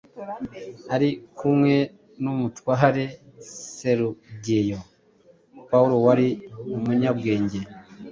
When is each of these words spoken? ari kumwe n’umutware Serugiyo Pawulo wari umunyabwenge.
ari 0.95 1.09
kumwe 1.37 1.75
n’umutware 2.23 3.03
Serugiyo 3.77 4.79
Pawulo 5.69 5.95
wari 6.05 6.27
umunyabwenge. 6.75 7.59